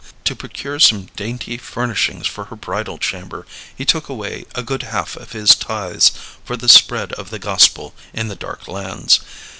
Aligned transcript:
To 0.23 0.35
procure 0.35 0.79
some 0.79 1.09
dainty 1.15 1.57
furnishings 1.57 2.25
for 2.25 2.45
her 2.45 2.55
bridal 2.55 2.97
chamber 2.97 3.45
he 3.75 3.85
took 3.85 4.09
away 4.09 4.45
a 4.55 4.63
good 4.63 4.81
half 4.81 5.15
of 5.15 5.33
his 5.33 5.53
tithes 5.53 6.11
for 6.43 6.57
the 6.57 6.67
spread 6.67 7.13
of 7.13 7.29
the 7.29 7.37
gospel 7.37 7.93
in 8.11 8.27
the 8.27 8.35
dark 8.35 8.67
lands. 8.67 9.19